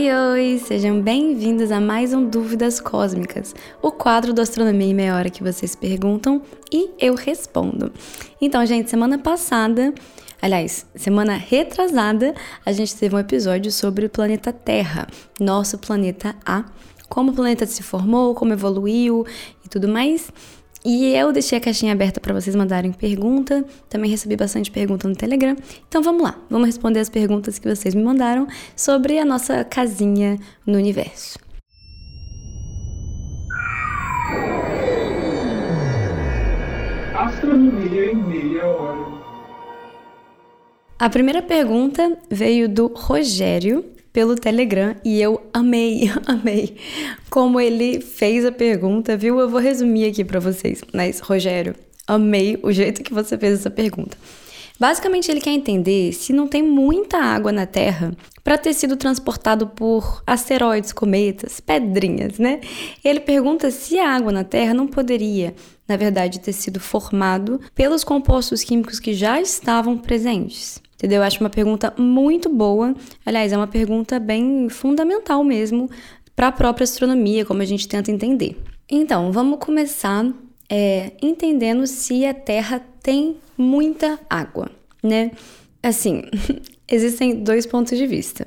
Oi, 0.00 0.10
oi! 0.10 0.58
Sejam 0.58 0.98
bem-vindos 0.98 1.70
a 1.70 1.78
mais 1.78 2.14
um 2.14 2.26
Dúvidas 2.26 2.80
Cósmicas, 2.80 3.54
o 3.82 3.92
quadro 3.92 4.32
do 4.32 4.40
Astronomia 4.40 4.86
em 4.86 4.94
Meia 4.94 5.14
Hora 5.14 5.28
que 5.28 5.42
vocês 5.42 5.76
perguntam 5.76 6.40
e 6.72 6.88
eu 6.98 7.14
respondo. 7.14 7.92
Então, 8.40 8.64
gente, 8.64 8.88
semana 8.88 9.18
passada 9.18 9.92
Aliás, 10.40 10.86
semana 10.94 11.36
retrasada, 11.36 12.34
a 12.64 12.72
gente 12.72 12.96
teve 12.96 13.14
um 13.14 13.18
episódio 13.18 13.70
sobre 13.70 14.06
o 14.06 14.08
planeta 14.08 14.54
Terra, 14.54 15.06
nosso 15.38 15.76
planeta 15.76 16.34
A, 16.46 16.64
como 17.06 17.32
o 17.32 17.34
planeta 17.34 17.66
se 17.66 17.82
formou, 17.82 18.34
como 18.34 18.54
evoluiu 18.54 19.26
e 19.62 19.68
tudo 19.68 19.86
mais. 19.86 20.32
E 20.84 21.14
eu 21.14 21.30
deixei 21.30 21.58
a 21.58 21.60
caixinha 21.60 21.92
aberta 21.92 22.20
para 22.20 22.32
vocês 22.32 22.56
mandarem 22.56 22.90
pergunta. 22.90 23.64
Também 23.88 24.10
recebi 24.10 24.34
bastante 24.34 24.70
pergunta 24.70 25.06
no 25.06 25.14
Telegram. 25.14 25.54
Então 25.86 26.02
vamos 26.02 26.22
lá, 26.22 26.38
vamos 26.48 26.66
responder 26.66 27.00
as 27.00 27.10
perguntas 27.10 27.58
que 27.58 27.68
vocês 27.68 27.94
me 27.94 28.02
mandaram 28.02 28.46
sobre 28.74 29.18
a 29.18 29.24
nossa 29.24 29.62
casinha 29.62 30.38
no 30.66 30.78
universo. 30.78 31.38
Astronomia 37.14 38.12
em 38.12 38.16
meia 38.16 38.66
hora. 38.66 39.20
A 40.98 41.08
primeira 41.10 41.42
pergunta 41.42 42.18
veio 42.30 42.68
do 42.68 42.86
Rogério 42.86 43.84
pelo 44.12 44.34
Telegram 44.34 44.94
e 45.04 45.20
eu 45.20 45.40
amei, 45.52 46.10
amei 46.26 46.76
como 47.28 47.60
ele 47.60 48.00
fez 48.00 48.44
a 48.44 48.52
pergunta, 48.52 49.16
viu? 49.16 49.38
Eu 49.38 49.48
vou 49.48 49.60
resumir 49.60 50.06
aqui 50.06 50.24
para 50.24 50.40
vocês. 50.40 50.82
Mas 50.92 51.20
Rogério, 51.20 51.74
amei 52.06 52.58
o 52.62 52.72
jeito 52.72 53.02
que 53.02 53.14
você 53.14 53.38
fez 53.38 53.60
essa 53.60 53.70
pergunta. 53.70 54.16
Basicamente, 54.80 55.30
ele 55.30 55.42
quer 55.42 55.50
entender 55.50 56.10
se 56.14 56.32
não 56.32 56.48
tem 56.48 56.62
muita 56.62 57.18
água 57.18 57.52
na 57.52 57.66
Terra 57.66 58.12
para 58.42 58.56
ter 58.56 58.72
sido 58.72 58.96
transportado 58.96 59.66
por 59.66 60.22
asteroides, 60.26 60.90
cometas, 60.90 61.60
pedrinhas, 61.60 62.38
né? 62.38 62.60
Ele 63.04 63.20
pergunta 63.20 63.70
se 63.70 63.98
a 63.98 64.08
água 64.08 64.32
na 64.32 64.42
Terra 64.42 64.72
não 64.72 64.86
poderia, 64.86 65.54
na 65.86 65.98
verdade, 65.98 66.40
ter 66.40 66.54
sido 66.54 66.80
formado 66.80 67.60
pelos 67.74 68.02
compostos 68.02 68.64
químicos 68.64 68.98
que 68.98 69.12
já 69.12 69.38
estavam 69.38 69.98
presentes. 69.98 70.80
Entendeu? 71.00 71.20
Eu 71.20 71.22
acho 71.22 71.40
uma 71.40 71.48
pergunta 71.48 71.94
muito 71.96 72.50
boa. 72.50 72.94
Aliás, 73.24 73.54
é 73.54 73.56
uma 73.56 73.66
pergunta 73.66 74.18
bem 74.18 74.68
fundamental 74.68 75.42
mesmo 75.42 75.88
para 76.36 76.48
a 76.48 76.52
própria 76.52 76.84
astronomia, 76.84 77.42
como 77.42 77.62
a 77.62 77.64
gente 77.64 77.88
tenta 77.88 78.10
entender. 78.10 78.62
Então, 78.86 79.32
vamos 79.32 79.58
começar 79.60 80.26
é, 80.68 81.12
entendendo 81.22 81.86
se 81.86 82.26
a 82.26 82.34
Terra 82.34 82.82
tem 83.02 83.38
muita 83.56 84.20
água, 84.28 84.70
né? 85.02 85.30
Assim, 85.82 86.22
existem 86.86 87.42
dois 87.42 87.64
pontos 87.64 87.96
de 87.96 88.06
vista. 88.06 88.46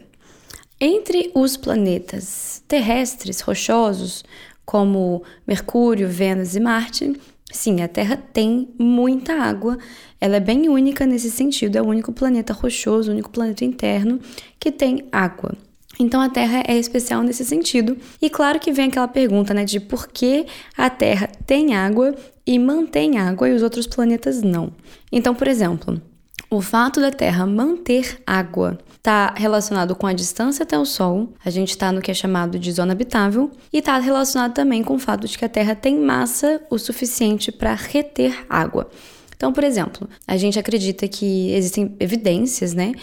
Entre 0.79 1.31
os 1.33 1.57
planetas 1.57 2.63
terrestres 2.67 3.41
rochosos, 3.41 4.23
como 4.63 5.23
Mercúrio, 5.47 6.07
Vênus 6.07 6.55
e 6.55 6.59
Marte, 6.59 7.19
sim, 7.55 7.81
a 7.81 7.87
Terra 7.87 8.17
tem 8.17 8.67
muita 8.77 9.33
água 9.33 9.77
ela 10.23 10.37
é 10.37 10.39
bem 10.39 10.69
única 10.69 11.05
nesse 11.05 11.29
sentido, 11.29 11.75
é 11.75 11.81
o 11.81 11.85
único 11.85 12.13
planeta 12.13 12.53
rochoso, 12.53 13.09
o 13.09 13.13
único 13.13 13.29
planeta 13.29 13.65
interno 13.65 14.21
que 14.57 14.71
tem 14.71 15.05
água. 15.11 15.51
Então 15.99 16.21
a 16.21 16.29
Terra 16.29 16.63
é 16.65 16.77
especial 16.77 17.21
nesse 17.23 17.43
sentido. 17.43 17.97
E 18.21 18.29
claro 18.29 18.57
que 18.57 18.71
vem 18.71 18.87
aquela 18.87 19.09
pergunta, 19.09 19.53
né, 19.53 19.65
de 19.65 19.81
por 19.81 20.07
que 20.07 20.45
a 20.77 20.89
Terra 20.89 21.29
tem 21.45 21.75
água 21.75 22.15
e 22.47 22.57
mantém 22.57 23.17
água 23.17 23.49
e 23.49 23.53
os 23.53 23.61
outros 23.61 23.85
planetas 23.85 24.41
não. 24.41 24.71
Então, 25.11 25.35
por 25.35 25.45
exemplo, 25.45 26.01
o 26.49 26.61
fato 26.61 27.01
da 27.01 27.11
Terra 27.11 27.45
manter 27.45 28.17
água 28.25 28.79
está 29.03 29.33
relacionado 29.35 29.97
com 29.97 30.07
a 30.07 30.13
distância 30.13 30.63
até 30.63 30.79
o 30.79 30.85
Sol, 30.85 31.33
a 31.43 31.49
gente 31.49 31.71
está 31.71 31.91
no 31.91 31.99
que 31.99 32.09
é 32.09 32.13
chamado 32.13 32.57
de 32.57 32.71
zona 32.71 32.93
habitável, 32.93 33.51
e 33.71 33.79
está 33.79 33.97
relacionado 33.97 34.53
também 34.53 34.81
com 34.81 34.95
o 34.95 34.99
fato 34.99 35.27
de 35.27 35.37
que 35.37 35.43
a 35.43 35.49
Terra 35.49 35.75
tem 35.75 35.99
massa 35.99 36.61
o 36.69 36.79
suficiente 36.79 37.51
para 37.51 37.73
reter 37.73 38.45
água. 38.49 38.89
Então, 39.35 39.51
por 39.51 39.65
exemplo, 39.65 40.07
a 40.25 40.37
gente 40.37 40.57
acredita 40.57 41.05
que 41.05 41.51
existem 41.51 41.97
evidências, 41.99 42.73
né, 42.73 42.93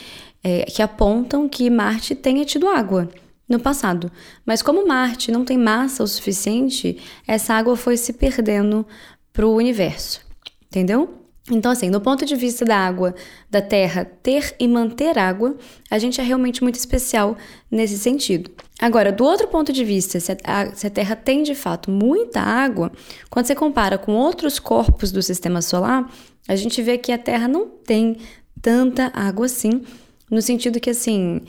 é, 0.42 0.62
que 0.62 0.80
apontam 0.80 1.46
que 1.46 1.68
Marte 1.68 2.14
tenha 2.14 2.46
tido 2.46 2.66
água 2.66 3.10
no 3.46 3.60
passado. 3.60 4.10
Mas 4.46 4.62
como 4.62 4.88
Marte 4.88 5.30
não 5.30 5.44
tem 5.44 5.58
massa 5.58 6.02
o 6.02 6.08
suficiente, 6.08 6.96
essa 7.26 7.52
água 7.52 7.76
foi 7.76 7.98
se 7.98 8.14
perdendo 8.14 8.86
para 9.34 9.46
o 9.46 9.54
universo. 9.54 10.22
Entendeu? 10.66 11.19
Então, 11.50 11.72
assim, 11.72 11.90
do 11.90 12.00
ponto 12.00 12.24
de 12.24 12.36
vista 12.36 12.64
da 12.64 12.76
água, 12.76 13.14
da 13.50 13.60
Terra 13.60 14.04
ter 14.04 14.54
e 14.58 14.68
manter 14.68 15.18
água, 15.18 15.56
a 15.90 15.98
gente 15.98 16.20
é 16.20 16.24
realmente 16.24 16.62
muito 16.62 16.76
especial 16.76 17.36
nesse 17.70 17.98
sentido. 17.98 18.50
Agora, 18.80 19.10
do 19.10 19.24
outro 19.24 19.48
ponto 19.48 19.72
de 19.72 19.84
vista, 19.84 20.20
se 20.20 20.32
a, 20.44 20.74
se 20.74 20.86
a 20.86 20.90
Terra 20.90 21.16
tem 21.16 21.42
de 21.42 21.54
fato 21.54 21.90
muita 21.90 22.40
água, 22.40 22.92
quando 23.28 23.46
você 23.46 23.54
compara 23.54 23.98
com 23.98 24.12
outros 24.12 24.58
corpos 24.58 25.10
do 25.10 25.22
sistema 25.22 25.60
solar, 25.60 26.10
a 26.48 26.56
gente 26.56 26.80
vê 26.80 26.96
que 26.96 27.12
a 27.12 27.18
Terra 27.18 27.48
não 27.48 27.68
tem 27.68 28.16
tanta 28.62 29.10
água 29.14 29.46
assim, 29.46 29.82
no 30.30 30.40
sentido 30.40 30.78
que, 30.78 30.90
assim, 30.90 31.40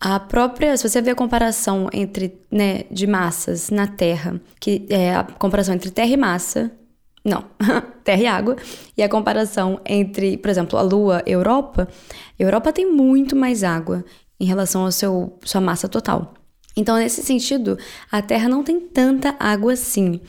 a 0.00 0.18
própria, 0.18 0.76
se 0.76 0.88
você 0.88 1.00
vê 1.00 1.12
a 1.12 1.14
comparação 1.14 1.88
entre, 1.92 2.38
né, 2.50 2.82
de 2.90 3.06
massas 3.06 3.70
na 3.70 3.86
Terra, 3.86 4.40
que 4.60 4.84
é 4.90 5.14
a 5.14 5.22
comparação 5.22 5.74
entre 5.74 5.90
Terra 5.90 6.10
e 6.10 6.16
massa, 6.16 6.70
não, 7.24 7.44
terra 8.04 8.22
e 8.22 8.26
água. 8.26 8.56
E 8.96 9.02
a 9.02 9.08
comparação 9.08 9.80
entre, 9.84 10.36
por 10.36 10.48
exemplo, 10.50 10.78
a 10.78 10.82
Lua 10.82 11.22
e 11.26 11.32
Europa, 11.32 11.88
Europa 12.38 12.72
tem 12.72 12.88
muito 12.90 13.34
mais 13.34 13.64
água 13.64 14.04
em 14.38 14.44
relação 14.44 14.88
seu 14.90 15.38
sua 15.44 15.60
massa 15.60 15.88
total. 15.88 16.34
Então, 16.76 16.96
nesse 16.96 17.22
sentido, 17.22 17.78
a 18.10 18.20
Terra 18.20 18.48
não 18.48 18.64
tem 18.64 18.80
tanta 18.80 19.36
água 19.38 19.74
assim. 19.74 20.20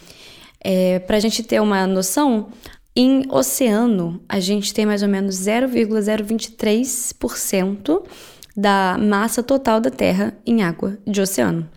É, 0.63 0.99
Para 0.99 1.17
a 1.17 1.19
gente 1.19 1.41
ter 1.43 1.59
uma 1.59 1.87
noção, 1.87 2.49
em 2.95 3.25
oceano, 3.29 4.21
a 4.29 4.39
gente 4.39 4.73
tem 4.73 4.85
mais 4.85 5.03
ou 5.03 5.09
menos 5.09 5.35
0,023% 5.35 8.03
da 8.55 8.97
massa 8.97 9.43
total 9.43 9.81
da 9.81 9.89
Terra 9.89 10.33
em 10.45 10.63
água 10.63 10.97
de 11.05 11.19
oceano. 11.19 11.69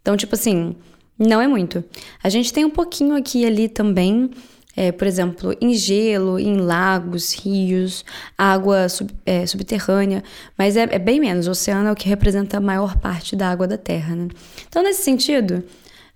Então, 0.00 0.16
tipo 0.16 0.34
assim, 0.34 0.74
não 1.18 1.40
é 1.40 1.46
muito. 1.46 1.84
A 2.22 2.28
gente 2.28 2.52
tem 2.52 2.64
um 2.64 2.70
pouquinho 2.70 3.14
aqui 3.14 3.42
e 3.42 3.46
ali 3.46 3.68
também, 3.68 4.30
é, 4.76 4.92
por 4.92 5.06
exemplo, 5.06 5.56
em 5.58 5.72
gelo, 5.72 6.38
em 6.38 6.58
lagos, 6.58 7.32
rios, 7.32 8.04
água 8.36 8.88
sub, 8.90 9.10
é, 9.24 9.46
subterrânea, 9.46 10.22
mas 10.56 10.76
é, 10.76 10.82
é, 10.82 10.98
bem 10.98 11.18
menos. 11.18 11.46
O 11.46 11.52
oceano 11.52 11.88
é 11.88 11.92
o 11.92 11.96
que 11.96 12.08
representa 12.08 12.58
a 12.58 12.60
maior 12.60 12.98
parte 12.98 13.34
da 13.34 13.50
água 13.50 13.66
da 13.66 13.78
Terra, 13.78 14.14
né? 14.14 14.28
Então, 14.68 14.82
nesse 14.82 15.02
sentido, 15.02 15.64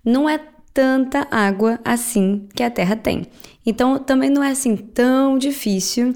não 0.05 0.29
é 0.29 0.39
tanta 0.73 1.27
água 1.31 1.79
assim 1.83 2.47
que 2.53 2.61
a 2.61 2.69
Terra 2.69 2.95
tem. 2.95 3.25
Então, 3.65 3.97
também 3.97 4.29
não 4.29 4.43
é 4.43 4.51
assim 4.51 4.75
tão 4.75 5.39
difícil 5.39 6.13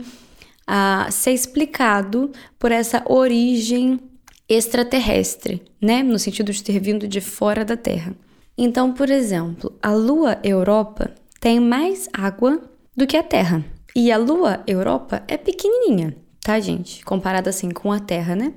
a 0.68 1.08
ser 1.12 1.32
explicado 1.32 2.32
por 2.60 2.72
essa 2.72 3.04
origem 3.08 4.00
extraterrestre, 4.48 5.64
né? 5.82 6.04
No 6.04 6.20
sentido 6.20 6.52
de 6.52 6.64
ter 6.64 6.80
vindo 6.80 7.08
de 7.08 7.22
fora 7.22 7.66
da 7.66 7.76
Terra. 7.76 8.16
Então, 8.58 8.94
por 8.94 9.10
exemplo, 9.10 9.78
a 9.82 9.92
Lua 9.92 10.40
Europa 10.44 11.14
tem 11.46 11.60
mais 11.60 12.10
água 12.12 12.60
do 12.98 13.06
que 13.06 13.16
a 13.16 13.22
Terra. 13.22 13.64
E 13.96 14.12
a 14.12 14.18
Lua 14.18 14.64
Europa 14.66 15.22
é 15.28 15.38
pequenininha, 15.38 16.18
tá, 16.42 16.60
gente? 16.60 17.06
Comparada 17.06 17.52
assim 17.52 17.70
com 17.70 17.92
a 17.92 18.00
Terra, 18.00 18.36
né? 18.36 18.52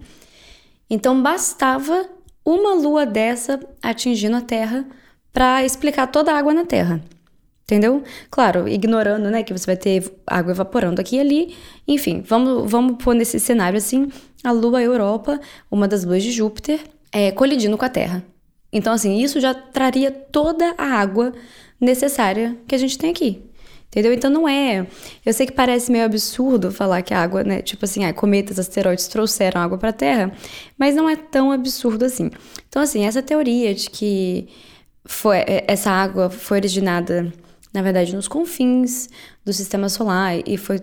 Então 0.88 1.22
bastava 1.22 2.08
uma 2.42 2.72
lua 2.72 3.04
dessa 3.04 3.60
atingindo 3.82 4.36
a 4.38 4.40
Terra 4.40 4.86
para 5.34 5.62
explicar 5.66 6.06
toda 6.06 6.32
a 6.32 6.38
água 6.38 6.54
na 6.54 6.64
Terra. 6.64 6.98
Entendeu? 7.64 8.02
Claro, 8.30 8.66
ignorando, 8.66 9.30
né, 9.30 9.42
que 9.42 9.52
você 9.52 9.66
vai 9.66 9.76
ter 9.76 10.10
água 10.26 10.52
evaporando 10.52 10.98
aqui 10.98 11.16
e 11.16 11.20
ali. 11.20 11.56
Enfim, 11.86 12.22
vamos, 12.26 12.70
vamos 12.70 12.96
pôr 13.04 13.14
nesse 13.14 13.38
cenário 13.38 13.76
assim: 13.76 14.10
a 14.42 14.50
Lua 14.50 14.80
Europa, 14.80 15.38
uma 15.70 15.86
das 15.86 16.06
luas 16.06 16.22
de 16.22 16.32
Júpiter, 16.32 16.80
é, 17.12 17.32
colidindo 17.32 17.76
com 17.76 17.84
a 17.84 17.90
Terra. 17.90 18.24
Então, 18.72 18.92
assim, 18.92 19.22
isso 19.22 19.40
já 19.40 19.54
traria 19.54 20.10
toda 20.10 20.74
a 20.76 20.84
água 20.84 21.32
necessária 21.80 22.56
que 22.66 22.74
a 22.74 22.78
gente 22.78 22.98
tem 22.98 23.10
aqui. 23.10 23.48
Entendeu? 23.88 24.12
Então 24.12 24.30
não 24.30 24.46
é. 24.46 24.86
Eu 25.24 25.32
sei 25.32 25.46
que 25.46 25.52
parece 25.52 25.90
meio 25.90 26.04
absurdo 26.04 26.70
falar 26.70 27.00
que 27.00 27.14
a 27.14 27.22
água, 27.22 27.42
né? 27.42 27.62
Tipo 27.62 27.86
assim, 27.86 28.04
ah, 28.04 28.12
cometas, 28.12 28.58
asteroides 28.58 29.08
trouxeram 29.08 29.62
água 29.62 29.78
para 29.78 29.88
a 29.88 29.92
Terra, 29.94 30.30
mas 30.78 30.94
não 30.94 31.08
é 31.08 31.16
tão 31.16 31.50
absurdo 31.50 32.04
assim. 32.04 32.30
Então, 32.68 32.82
assim, 32.82 33.06
essa 33.06 33.22
teoria 33.22 33.74
de 33.74 33.88
que 33.88 34.48
foi, 35.06 35.38
é, 35.38 35.64
essa 35.66 35.90
água 35.90 36.28
foi 36.28 36.58
originada, 36.58 37.32
na 37.72 37.80
verdade, 37.80 38.14
nos 38.14 38.28
confins 38.28 39.08
do 39.42 39.54
sistema 39.54 39.88
solar 39.88 40.34
e 40.46 40.58
foi 40.58 40.80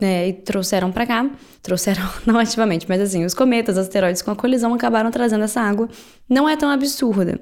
né, 0.00 0.28
e 0.28 0.32
trouxeram 0.32 0.92
para 0.92 1.06
cá, 1.06 1.30
trouxeram 1.62 2.02
não 2.26 2.38
ativamente, 2.38 2.86
mas 2.88 3.00
assim, 3.00 3.24
os 3.24 3.34
cometas, 3.34 3.78
asteroides 3.78 4.22
com 4.22 4.30
a 4.30 4.36
colisão 4.36 4.74
acabaram 4.74 5.10
trazendo 5.10 5.44
essa 5.44 5.60
água. 5.60 5.88
Não 6.28 6.48
é 6.48 6.56
tão 6.56 6.70
absurda. 6.70 7.40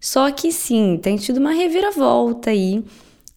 Só 0.00 0.30
que 0.30 0.52
sim, 0.52 0.98
tem 1.02 1.16
tido 1.16 1.38
uma 1.38 1.52
reviravolta 1.52 2.50
aí 2.50 2.84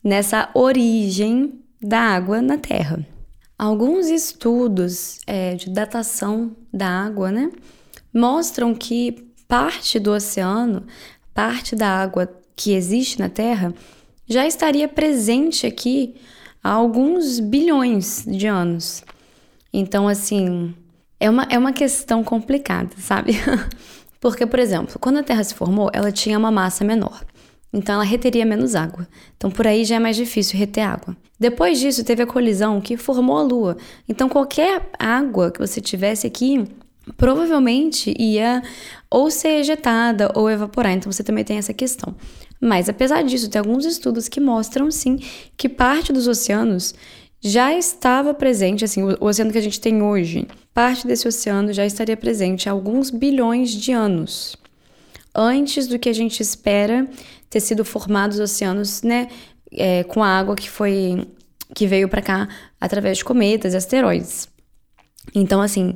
nessa 0.03 0.49
origem 0.53 1.59
da 1.81 1.99
água 1.99 2.41
na 2.41 2.57
Terra. 2.57 3.05
Alguns 3.57 4.07
estudos 4.07 5.19
é, 5.25 5.55
de 5.55 5.69
datação 5.69 6.55
da 6.71 6.87
água, 6.87 7.31
né, 7.31 7.51
mostram 8.13 8.73
que 8.75 9.27
parte 9.47 9.99
do 9.99 10.11
oceano, 10.11 10.85
parte 11.33 11.75
da 11.75 11.87
água 11.87 12.29
que 12.55 12.73
existe 12.73 13.19
na 13.19 13.29
Terra, 13.29 13.73
já 14.27 14.45
estaria 14.45 14.87
presente 14.87 15.65
aqui 15.65 16.15
há 16.63 16.71
alguns 16.71 17.39
bilhões 17.39 18.25
de 18.27 18.47
anos. 18.47 19.03
Então, 19.73 20.07
assim, 20.07 20.73
é 21.19 21.29
uma, 21.29 21.43
é 21.49 21.57
uma 21.57 21.73
questão 21.73 22.23
complicada, 22.23 22.91
sabe? 22.97 23.33
Porque, 24.19 24.45
por 24.45 24.59
exemplo, 24.59 24.97
quando 24.99 25.19
a 25.19 25.23
Terra 25.23 25.43
se 25.43 25.53
formou, 25.53 25.89
ela 25.93 26.11
tinha 26.11 26.37
uma 26.37 26.51
massa 26.51 26.83
menor. 26.83 27.23
Então 27.71 27.95
ela 27.95 28.03
reteria 28.03 28.45
menos 28.45 28.75
água. 28.75 29.07
Então 29.35 29.51
por 29.51 29.67
aí 29.67 29.83
já 29.83 29.95
é 29.95 29.99
mais 29.99 30.15
difícil 30.15 30.57
reter 30.57 30.81
água. 30.81 31.15
Depois 31.39 31.79
disso 31.79 32.03
teve 32.03 32.23
a 32.23 32.27
colisão 32.27 32.79
que 32.81 32.97
formou 32.97 33.37
a 33.37 33.43
Lua. 33.43 33.77
Então 34.07 34.29
qualquer 34.29 34.89
água 34.97 35.51
que 35.51 35.59
você 35.59 35.81
tivesse 35.81 36.25
aqui 36.25 36.65
provavelmente 37.15 38.13
ia 38.17 38.61
ou 39.09 39.29
ser 39.29 39.59
ejetada 39.59 40.31
ou 40.33 40.49
evaporar. 40.49 40.93
Então 40.93 41.11
você 41.11 41.23
também 41.23 41.43
tem 41.43 41.57
essa 41.57 41.73
questão. 41.73 42.15
Mas 42.59 42.89
apesar 42.89 43.23
disso, 43.23 43.49
tem 43.49 43.59
alguns 43.59 43.85
estudos 43.85 44.27
que 44.27 44.39
mostram 44.39 44.89
sim 44.89 45.19
que 45.55 45.69
parte 45.69 46.11
dos 46.11 46.27
oceanos 46.27 46.93
já 47.39 47.73
estava 47.73 48.33
presente, 48.33 48.83
assim, 48.83 49.03
o 49.03 49.15
oceano 49.23 49.51
que 49.51 49.57
a 49.57 49.61
gente 49.61 49.79
tem 49.79 50.01
hoje, 50.01 50.47
parte 50.73 51.05
desse 51.05 51.27
oceano 51.27 51.71
já 51.71 51.85
estaria 51.85 52.17
presente 52.17 52.67
há 52.67 52.71
alguns 52.71 53.11
bilhões 53.11 53.71
de 53.71 53.91
anos. 53.91 54.55
Antes 55.35 55.85
do 55.85 55.99
que 55.99 56.09
a 56.09 56.13
gente 56.13 56.41
espera 56.41 57.07
ter 57.49 57.59
sido 57.59 57.85
formados 57.85 58.39
oceanos, 58.39 59.03
né, 59.03 59.27
é, 59.71 60.03
com 60.03 60.23
a 60.23 60.27
água 60.27 60.55
que 60.55 60.69
foi 60.69 61.27
que 61.75 61.85
veio 61.85 62.09
para 62.09 62.21
cá 62.21 62.47
através 62.79 63.19
de 63.19 63.25
cometas 63.25 63.73
e 63.73 63.77
asteroides. 63.77 64.47
Então, 65.35 65.61
assim, 65.61 65.93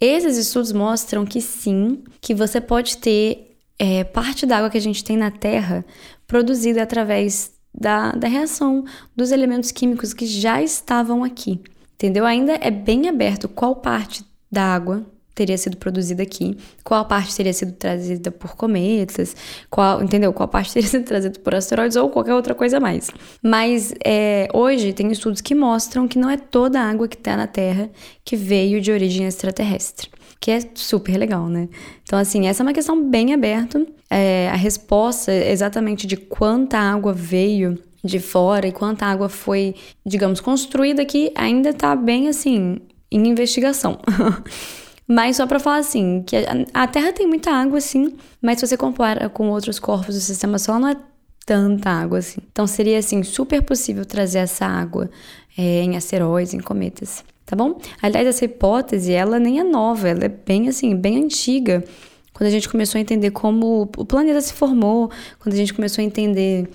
esses 0.00 0.36
estudos 0.36 0.70
mostram 0.70 1.24
que 1.24 1.40
sim, 1.40 2.04
que 2.20 2.34
você 2.34 2.60
pode 2.60 2.98
ter 2.98 3.43
é, 3.78 4.04
parte 4.04 4.46
da 4.46 4.58
água 4.58 4.70
que 4.70 4.78
a 4.78 4.80
gente 4.80 5.02
tem 5.02 5.16
na 5.16 5.30
Terra 5.30 5.84
produzida 6.26 6.82
através 6.82 7.52
da, 7.72 8.12
da 8.12 8.28
reação 8.28 8.84
dos 9.16 9.32
elementos 9.32 9.72
químicos 9.72 10.14
que 10.14 10.26
já 10.26 10.62
estavam 10.62 11.24
aqui. 11.24 11.60
Entendeu? 11.94 12.24
Ainda 12.24 12.54
é 12.60 12.70
bem 12.70 13.08
aberto 13.08 13.48
qual 13.48 13.76
parte 13.76 14.24
da 14.50 14.62
água 14.62 15.04
teria 15.34 15.58
sido 15.58 15.76
produzida 15.76 16.22
aqui, 16.22 16.56
qual 16.84 17.04
parte 17.06 17.34
teria 17.34 17.52
sido 17.52 17.72
trazida 17.72 18.30
por 18.30 18.54
cometas, 18.54 19.34
qual, 19.68 20.02
entendeu? 20.02 20.32
Qual 20.32 20.46
parte 20.48 20.72
teria 20.74 20.88
sido 20.88 21.04
trazida 21.04 21.38
por 21.40 21.54
asteroides 21.54 21.96
ou 21.96 22.08
qualquer 22.08 22.34
outra 22.34 22.54
coisa 22.54 22.78
mais. 22.78 23.10
Mas 23.42 23.92
é, 24.04 24.48
hoje 24.52 24.92
tem 24.92 25.10
estudos 25.10 25.40
que 25.40 25.54
mostram 25.54 26.06
que 26.06 26.18
não 26.18 26.30
é 26.30 26.36
toda 26.36 26.80
a 26.80 26.88
água 26.88 27.08
que 27.08 27.16
está 27.16 27.36
na 27.36 27.46
Terra 27.46 27.90
que 28.24 28.36
veio 28.36 28.80
de 28.80 28.92
origem 28.92 29.26
extraterrestre. 29.26 30.08
Que 30.44 30.50
é 30.50 30.60
super 30.74 31.16
legal, 31.16 31.48
né? 31.48 31.70
Então, 32.02 32.18
assim, 32.18 32.46
essa 32.46 32.62
é 32.62 32.64
uma 32.66 32.74
questão 32.74 33.02
bem 33.02 33.32
aberta. 33.32 33.82
É, 34.10 34.50
a 34.52 34.56
resposta 34.56 35.32
exatamente 35.32 36.06
de 36.06 36.18
quanta 36.18 36.76
água 36.76 37.14
veio 37.14 37.78
de 38.04 38.20
fora 38.20 38.66
e 38.66 38.72
quanta 38.72 39.06
água 39.06 39.30
foi, 39.30 39.74
digamos, 40.04 40.40
construída 40.40 41.00
aqui 41.00 41.32
ainda 41.34 41.70
está 41.70 41.96
bem 41.96 42.28
assim 42.28 42.76
em 43.10 43.26
investigação. 43.26 43.98
Mas 45.08 45.36
só 45.36 45.46
para 45.46 45.58
falar 45.58 45.78
assim, 45.78 46.22
que 46.26 46.36
a 46.74 46.86
Terra 46.88 47.10
tem 47.10 47.26
muita 47.26 47.50
água, 47.50 47.80
sim, 47.80 48.14
mas 48.40 48.58
se 48.58 48.66
você 48.66 48.76
compara 48.76 49.30
com 49.30 49.48
outros 49.48 49.78
corpos 49.78 50.14
do 50.14 50.20
sistema 50.20 50.58
solar, 50.58 50.80
não 50.80 50.88
é 50.88 50.96
tanta 51.46 51.88
água 51.88 52.18
assim. 52.18 52.40
Então 52.52 52.66
seria 52.66 52.98
assim 52.98 53.22
super 53.22 53.62
possível 53.62 54.04
trazer 54.04 54.40
essa 54.40 54.66
água 54.66 55.10
é, 55.56 55.82
em 55.82 55.96
asteroides, 55.96 56.52
em 56.52 56.60
cometas, 56.60 57.24
tá 57.44 57.56
bom? 57.56 57.78
Aliás, 58.00 58.26
essa 58.26 58.44
hipótese 58.44 59.12
ela 59.12 59.38
nem 59.38 59.60
é 59.60 59.64
nova, 59.64 60.08
ela 60.08 60.24
é 60.24 60.28
bem 60.28 60.68
assim, 60.68 60.94
bem 60.96 61.24
antiga. 61.24 61.84
Quando 62.32 62.48
a 62.48 62.50
gente 62.50 62.68
começou 62.68 62.98
a 62.98 63.02
entender 63.02 63.30
como 63.30 63.82
o 63.96 64.04
planeta 64.04 64.40
se 64.40 64.52
formou, 64.52 65.10
quando 65.38 65.54
a 65.54 65.56
gente 65.56 65.72
começou 65.72 66.02
a 66.02 66.04
entender 66.04 66.68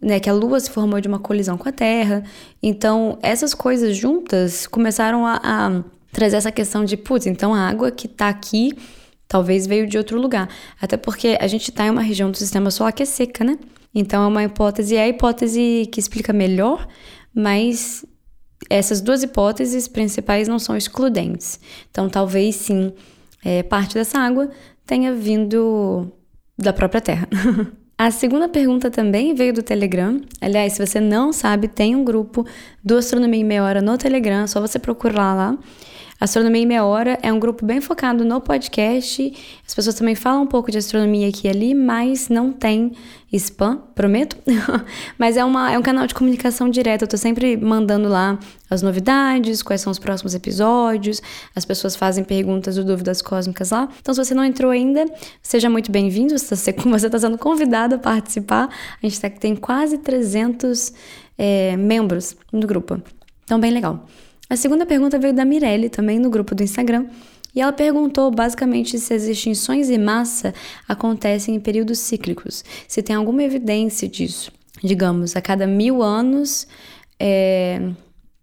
né, 0.00 0.20
que 0.20 0.30
a 0.30 0.32
Lua 0.32 0.58
se 0.60 0.70
formou 0.70 1.00
de 1.00 1.08
uma 1.08 1.18
colisão 1.18 1.58
com 1.58 1.68
a 1.68 1.72
Terra. 1.72 2.22
Então, 2.62 3.18
essas 3.22 3.52
coisas 3.52 3.96
juntas 3.96 4.66
começaram 4.66 5.26
a, 5.26 5.40
a 5.42 5.84
trazer 6.12 6.36
essa 6.36 6.52
questão 6.52 6.84
de, 6.84 6.96
putz, 6.96 7.26
então 7.26 7.52
a 7.52 7.68
água 7.68 7.90
que 7.90 8.08
tá 8.08 8.28
aqui 8.28 8.72
talvez 9.28 9.66
veio 9.66 9.86
de 9.86 9.96
outro 9.96 10.20
lugar. 10.20 10.48
Até 10.80 10.96
porque 10.96 11.38
a 11.40 11.46
gente 11.46 11.70
tá 11.70 11.86
em 11.86 11.90
uma 11.90 12.02
região 12.02 12.30
do 12.30 12.36
sistema 12.36 12.70
solar 12.70 12.92
que 12.92 13.02
é 13.02 13.06
seca, 13.06 13.44
né? 13.44 13.58
Então 13.94 14.24
é 14.24 14.26
uma 14.26 14.42
hipótese, 14.42 14.96
é 14.96 15.02
a 15.04 15.08
hipótese 15.08 15.88
que 15.92 16.00
explica 16.00 16.32
melhor, 16.32 16.86
mas 17.32 18.04
essas 18.68 19.00
duas 19.00 19.22
hipóteses 19.22 19.88
principais 19.88 20.48
não 20.48 20.58
são 20.58 20.76
excludentes. 20.76 21.58
Então 21.90 22.08
talvez 22.08 22.56
sim, 22.56 22.92
é, 23.44 23.62
parte 23.62 23.94
dessa 23.94 24.18
água 24.18 24.50
tenha 24.84 25.14
vindo 25.14 26.12
da 26.58 26.72
própria 26.72 27.00
Terra. 27.00 27.28
A 27.96 28.10
segunda 28.10 28.48
pergunta 28.48 28.90
também 28.90 29.34
veio 29.34 29.52
do 29.52 29.62
Telegram. 29.62 30.22
Aliás, 30.40 30.72
se 30.72 30.86
você 30.86 30.98
não 30.98 31.34
sabe, 31.34 31.68
tem 31.68 31.94
um 31.94 32.02
grupo 32.02 32.46
do 32.82 32.96
Astronomia 32.96 33.42
em 33.42 33.44
Meia 33.44 33.62
Hora 33.62 33.82
no 33.82 33.98
Telegram, 33.98 34.46
só 34.46 34.58
você 34.58 34.78
procurar 34.78 35.34
lá. 35.34 35.58
Astronomia 36.20 36.62
em 36.62 36.66
Meia 36.66 36.84
Hora 36.84 37.18
é 37.22 37.32
um 37.32 37.40
grupo 37.40 37.64
bem 37.64 37.80
focado 37.80 38.26
no 38.26 38.42
podcast. 38.42 39.32
As 39.66 39.74
pessoas 39.74 39.94
também 39.94 40.14
falam 40.14 40.42
um 40.42 40.46
pouco 40.46 40.70
de 40.70 40.76
astronomia 40.76 41.26
aqui 41.26 41.46
e 41.46 41.50
ali, 41.50 41.74
mas 41.74 42.28
não 42.28 42.52
tem 42.52 42.92
spam, 43.32 43.78
prometo. 43.94 44.36
mas 45.16 45.38
é, 45.38 45.44
uma, 45.46 45.72
é 45.72 45.78
um 45.78 45.82
canal 45.82 46.06
de 46.06 46.14
comunicação 46.14 46.68
direta. 46.68 47.04
Eu 47.04 47.08
tô 47.08 47.16
sempre 47.16 47.56
mandando 47.56 48.06
lá 48.06 48.38
as 48.68 48.82
novidades, 48.82 49.62
quais 49.62 49.80
são 49.80 49.90
os 49.90 49.98
próximos 49.98 50.34
episódios. 50.34 51.22
As 51.56 51.64
pessoas 51.64 51.96
fazem 51.96 52.22
perguntas 52.22 52.76
ou 52.76 52.84
dúvidas 52.84 53.22
cósmicas 53.22 53.70
lá. 53.70 53.88
Então, 53.98 54.12
se 54.12 54.22
você 54.22 54.34
não 54.34 54.44
entrou 54.44 54.70
ainda, 54.70 55.06
seja 55.42 55.70
muito 55.70 55.90
bem-vindo. 55.90 56.38
Você 56.38 56.52
está 56.52 57.18
sendo 57.18 57.38
convidado 57.38 57.94
a 57.94 57.98
participar. 57.98 58.68
A 59.02 59.06
gente 59.06 59.18
tá, 59.18 59.30
tem 59.30 59.56
quase 59.56 59.96
300 59.96 60.92
é, 61.38 61.78
membros 61.78 62.36
no 62.52 62.66
grupo. 62.66 63.00
Então, 63.42 63.58
bem 63.58 63.70
legal. 63.70 64.06
A 64.50 64.56
segunda 64.56 64.84
pergunta 64.84 65.16
veio 65.16 65.32
da 65.32 65.44
Mirelle, 65.44 65.88
também 65.88 66.18
no 66.18 66.28
grupo 66.28 66.56
do 66.56 66.64
Instagram, 66.64 67.06
e 67.54 67.60
ela 67.60 67.72
perguntou 67.72 68.28
basicamente 68.32 68.98
se 68.98 69.14
as 69.14 69.22
extinções 69.22 69.88
em 69.88 69.98
massa 69.98 70.52
acontecem 70.88 71.54
em 71.54 71.60
períodos 71.60 72.00
cíclicos, 72.00 72.64
se 72.88 73.00
tem 73.00 73.14
alguma 73.14 73.44
evidência 73.44 74.08
disso. 74.08 74.50
Digamos, 74.82 75.36
a 75.36 75.40
cada 75.40 75.68
mil 75.68 76.02
anos, 76.02 76.66
é, 77.16 77.80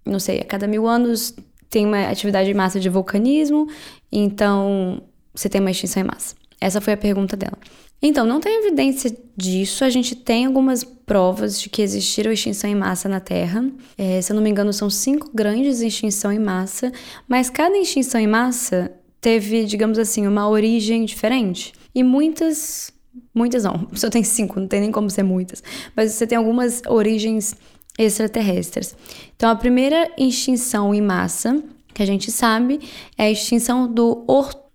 não 0.06 0.18
sei, 0.18 0.40
a 0.40 0.46
cada 0.46 0.66
mil 0.66 0.88
anos 0.88 1.36
tem 1.70 1.86
uma 1.86 2.08
atividade 2.08 2.50
em 2.50 2.54
massa 2.54 2.80
de 2.80 2.88
vulcanismo, 2.88 3.68
então 4.10 5.04
você 5.36 5.50
tem 5.50 5.60
uma 5.60 5.72
extinção 5.72 6.04
em 6.04 6.06
massa. 6.06 6.36
Essa 6.62 6.80
foi 6.80 6.94
a 6.94 6.98
pergunta 6.98 7.36
dela. 7.36 7.58
Então, 8.02 8.26
não 8.26 8.40
tem 8.40 8.60
evidência 8.60 9.16
disso. 9.36 9.84
A 9.84 9.90
gente 9.90 10.16
tem 10.16 10.46
algumas 10.46 10.84
provas 10.84 11.60
de 11.60 11.70
que 11.70 11.82
existiram 11.82 12.32
extinção 12.32 12.70
em 12.70 12.76
massa 12.76 13.10
na 13.10 13.20
Terra. 13.20 13.66
É, 13.98 14.22
se 14.22 14.32
eu 14.32 14.36
não 14.36 14.44
me 14.44 14.50
engano, 14.50 14.72
são 14.72 14.90
cinco 14.90 15.32
grandes 15.34 15.82
extinções 15.82 16.38
em 16.38 16.44
massa, 16.44 16.92
mas 17.28 17.50
cada 17.50 17.78
extinção 17.78 18.20
em 18.20 18.28
massa 18.28 18.92
teve, 19.20 19.66
digamos 19.66 19.98
assim, 19.98 20.28
uma 20.28 20.48
origem 20.48 21.06
diferente. 21.06 21.74
E 21.94 22.04
muitas. 22.04 22.92
Muitas 23.34 23.64
não, 23.64 23.88
só 23.94 24.10
tem 24.10 24.24
cinco, 24.24 24.60
não 24.60 24.68
tem 24.68 24.82
nem 24.82 24.92
como 24.92 25.10
ser 25.10 25.24
muitas. 25.24 25.64
Mas 25.96 26.12
você 26.12 26.28
tem 26.28 26.38
algumas 26.38 26.82
origens 26.88 27.56
extraterrestres. 27.98 28.96
Então, 29.36 29.50
a 29.50 29.56
primeira 29.56 30.12
extinção 30.18 30.94
em 30.94 31.02
massa 31.02 31.64
que 31.94 32.04
a 32.04 32.06
gente 32.06 32.32
sabe 32.32 32.80
é 33.18 33.24
a 33.24 33.32
extinção 33.32 33.92
do 33.92 34.24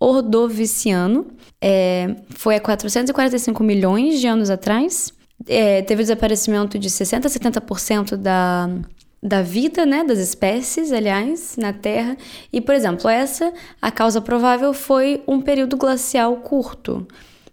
Ordoviciano, 0.00 1.26
é, 1.62 2.16
foi 2.31 2.57
há 2.57 2.61
445 2.61 3.62
milhões 3.62 4.21
de 4.21 4.26
anos 4.26 4.50
atrás. 4.50 5.12
É, 5.47 5.83
teve 5.83 6.02
o 6.02 6.04
desaparecimento 6.04 6.76
de 6.76 6.88
60% 6.90 7.25
a 7.25 7.28
70% 7.28 8.16
da, 8.16 8.69
da 9.23 9.42
vida, 9.42 9.87
né, 9.87 10.02
das 10.02 10.19
espécies, 10.19 10.90
aliás, 10.90 11.57
na 11.57 11.73
Terra. 11.73 12.16
E, 12.52 12.61
por 12.61 12.75
exemplo, 12.75 13.09
essa, 13.09 13.52
a 13.81 13.92
causa 13.92 14.21
provável 14.21 14.75
foi 14.75 15.23
um 15.26 15.40
período 15.40 15.76
glacial 15.76 16.37
curto, 16.38 17.07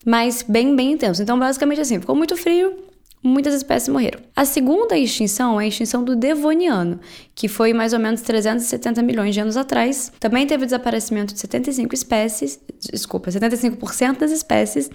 mas 0.03 0.41
bem, 0.41 0.75
bem 0.75 0.93
intenso. 0.93 1.21
Então, 1.21 1.37
basicamente 1.37 1.81
assim, 1.81 1.99
ficou 1.99 2.15
muito 2.15 2.35
frio, 2.35 2.88
muitas 3.21 3.53
espécies 3.53 3.89
morreram. 3.89 4.19
A 4.35 4.45
segunda 4.45 4.97
extinção 4.97 5.59
é 5.59 5.65
a 5.65 5.67
extinção 5.67 6.03
do 6.03 6.15
Devoniano, 6.15 6.99
que 7.35 7.47
foi 7.47 7.73
mais 7.73 7.93
ou 7.93 7.99
menos 7.99 8.21
370 8.21 9.01
milhões 9.01 9.33
de 9.33 9.41
anos 9.41 9.57
atrás. 9.57 10.11
Também 10.19 10.47
teve 10.47 10.63
o 10.63 10.65
desaparecimento 10.65 11.33
de 11.33 11.39
75 11.39 11.93
espécies, 11.93 12.59
desculpa, 12.91 13.29
75% 13.29 14.17
das 14.17 14.31
espécies, 14.31 14.89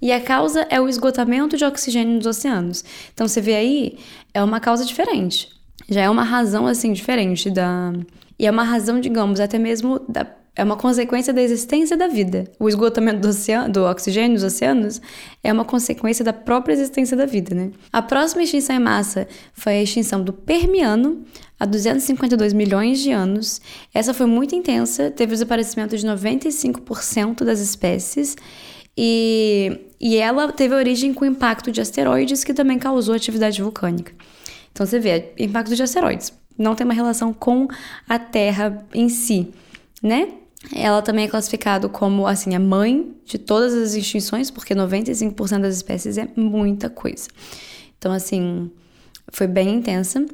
e 0.00 0.12
a 0.12 0.20
causa 0.20 0.66
é 0.70 0.80
o 0.80 0.88
esgotamento 0.88 1.56
de 1.56 1.64
oxigênio 1.64 2.16
nos 2.16 2.26
oceanos. 2.26 2.84
Então 3.14 3.26
você 3.26 3.40
vê 3.40 3.54
aí, 3.54 3.98
é 4.34 4.42
uma 4.42 4.60
causa 4.60 4.84
diferente. 4.84 5.48
Já 5.88 6.02
é 6.02 6.10
uma 6.10 6.24
razão 6.24 6.66
assim 6.66 6.92
diferente 6.92 7.50
da 7.50 7.92
E 8.38 8.46
é 8.46 8.50
uma 8.50 8.62
razão, 8.62 9.00
digamos, 9.00 9.40
até 9.40 9.58
mesmo 9.58 10.00
da, 10.08 10.26
é 10.58 10.64
uma 10.64 10.76
consequência 10.76 11.32
da 11.32 11.40
existência 11.40 11.96
da 11.96 12.08
vida. 12.08 12.50
O 12.58 12.68
esgotamento 12.68 13.20
do, 13.20 13.28
oceano, 13.28 13.72
do 13.72 13.84
oxigênio 13.84 14.32
nos 14.32 14.42
oceanos 14.42 15.00
é 15.42 15.52
uma 15.52 15.64
consequência 15.64 16.24
da 16.24 16.32
própria 16.32 16.72
existência 16.72 17.16
da 17.16 17.24
vida, 17.26 17.54
né? 17.54 17.70
A 17.92 18.02
próxima 18.02 18.42
extinção 18.42 18.74
em 18.74 18.80
massa 18.80 19.28
foi 19.54 19.74
a 19.74 19.82
extinção 19.82 20.20
do 20.20 20.32
Permiano, 20.32 21.24
há 21.60 21.64
252 21.64 22.52
milhões 22.52 22.98
de 22.98 23.12
anos. 23.12 23.60
Essa 23.94 24.12
foi 24.12 24.26
muito 24.26 24.52
intensa, 24.56 25.12
teve 25.12 25.30
o 25.30 25.36
desaparecimento 25.36 25.96
de 25.96 26.04
95% 26.04 27.44
das 27.44 27.60
espécies. 27.60 28.36
E, 28.96 29.78
e 30.00 30.16
ela 30.16 30.50
teve 30.50 30.74
origem 30.74 31.14
com 31.14 31.24
o 31.24 31.28
impacto 31.28 31.70
de 31.70 31.80
asteroides, 31.80 32.42
que 32.42 32.52
também 32.52 32.80
causou 32.80 33.14
atividade 33.14 33.62
vulcânica. 33.62 34.12
Então 34.72 34.84
você 34.84 34.98
vê, 34.98 35.32
impacto 35.38 35.76
de 35.76 35.82
asteroides 35.84 36.32
não 36.58 36.74
tem 36.74 36.84
uma 36.84 36.94
relação 36.94 37.32
com 37.32 37.68
a 38.08 38.18
Terra 38.18 38.84
em 38.92 39.08
si, 39.08 39.52
né? 40.02 40.37
Ela 40.74 41.00
também 41.02 41.24
é 41.24 41.28
classificado 41.28 41.88
como 41.88 42.26
assim 42.26 42.54
a 42.54 42.60
mãe 42.60 43.14
de 43.24 43.38
todas 43.38 43.72
as 43.74 43.94
extinções, 43.94 44.50
porque 44.50 44.74
95% 44.74 45.60
das 45.60 45.76
espécies 45.76 46.18
é 46.18 46.28
muita 46.36 46.90
coisa. 46.90 47.28
Então 47.96 48.12
assim, 48.12 48.70
foi 49.32 49.46
bem 49.46 49.76
intensa. 49.76 50.24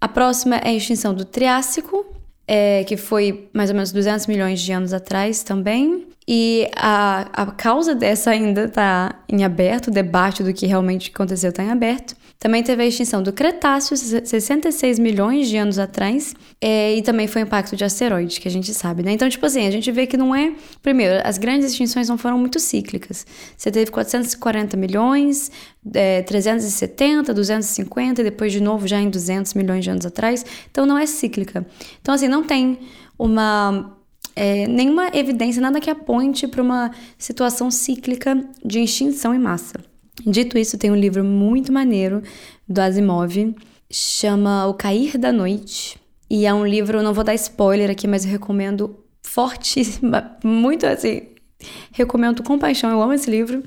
A 0.00 0.08
próxima 0.08 0.56
é 0.56 0.68
a 0.68 0.74
extinção 0.74 1.12
do 1.12 1.24
Triássico, 1.24 2.06
é, 2.46 2.84
que 2.84 2.96
foi 2.96 3.50
mais 3.52 3.68
ou 3.68 3.76
menos 3.76 3.92
200 3.92 4.26
milhões 4.26 4.60
de 4.60 4.72
anos 4.72 4.92
atrás 4.92 5.42
também. 5.42 6.06
E 6.30 6.68
a, 6.76 7.26
a 7.32 7.46
causa 7.46 7.94
dessa 7.94 8.32
ainda 8.32 8.64
está 8.64 9.18
em 9.26 9.44
aberto, 9.44 9.88
o 9.88 9.90
debate 9.90 10.42
do 10.42 10.52
que 10.52 10.66
realmente 10.66 11.10
aconteceu 11.10 11.48
está 11.48 11.64
em 11.64 11.70
aberto. 11.70 12.14
Também 12.38 12.62
teve 12.62 12.82
a 12.82 12.86
extinção 12.86 13.22
do 13.22 13.32
Cretáceo, 13.32 13.96
66 13.96 14.98
milhões 14.98 15.48
de 15.48 15.56
anos 15.56 15.78
atrás, 15.78 16.34
é, 16.60 16.94
e 16.94 17.00
também 17.00 17.26
foi 17.26 17.42
o 17.42 17.46
impacto 17.46 17.74
de 17.74 17.82
asteroides, 17.82 18.36
que 18.36 18.46
a 18.46 18.50
gente 18.50 18.74
sabe, 18.74 19.02
né? 19.02 19.10
Então, 19.12 19.26
tipo 19.26 19.44
assim, 19.46 19.66
a 19.66 19.70
gente 19.70 19.90
vê 19.90 20.06
que 20.06 20.18
não 20.18 20.34
é. 20.34 20.52
Primeiro, 20.82 21.26
as 21.26 21.38
grandes 21.38 21.70
extinções 21.70 22.10
não 22.10 22.18
foram 22.18 22.38
muito 22.38 22.60
cíclicas. 22.60 23.26
Você 23.56 23.70
teve 23.70 23.90
440 23.90 24.76
milhões, 24.76 25.50
é, 25.94 26.20
370, 26.22 27.32
250, 27.32 28.20
e 28.20 28.24
depois 28.24 28.52
de 28.52 28.60
novo 28.60 28.86
já 28.86 29.00
em 29.00 29.08
200 29.08 29.54
milhões 29.54 29.82
de 29.82 29.90
anos 29.90 30.04
atrás. 30.04 30.44
Então, 30.70 30.84
não 30.84 30.98
é 30.98 31.06
cíclica. 31.06 31.66
Então, 32.02 32.14
assim, 32.14 32.28
não 32.28 32.44
tem 32.44 32.78
uma 33.18 33.97
é, 34.38 34.68
nenhuma 34.68 35.08
evidência, 35.12 35.60
nada 35.60 35.80
que 35.80 35.90
aponte 35.90 36.46
para 36.46 36.62
uma 36.62 36.92
situação 37.18 37.72
cíclica 37.72 38.40
de 38.64 38.78
extinção 38.78 39.34
em 39.34 39.38
massa. 39.38 39.80
Dito 40.24 40.56
isso, 40.56 40.78
tem 40.78 40.92
um 40.92 40.96
livro 40.96 41.24
muito 41.24 41.72
maneiro 41.72 42.22
do 42.68 42.78
Asimov, 42.78 43.34
chama 43.90 44.68
O 44.68 44.74
Cair 44.74 45.18
da 45.18 45.32
Noite. 45.32 45.98
E 46.30 46.46
é 46.46 46.54
um 46.54 46.64
livro, 46.64 47.02
não 47.02 47.12
vou 47.12 47.24
dar 47.24 47.34
spoiler 47.34 47.90
aqui, 47.90 48.06
mas 48.06 48.24
eu 48.24 48.30
recomendo 48.30 49.00
fortíssimo, 49.22 50.12
muito 50.44 50.86
assim, 50.86 51.22
recomendo 51.90 52.40
com 52.44 52.60
paixão, 52.60 52.90
eu 52.90 53.02
amo 53.02 53.14
esse 53.14 53.28
livro. 53.28 53.64